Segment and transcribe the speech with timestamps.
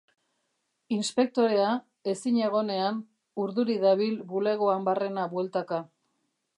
[0.95, 1.67] Inspektorea,
[2.15, 2.99] ezin egonean,
[3.45, 5.85] urduri dabil bulegoan barrena bueltaka.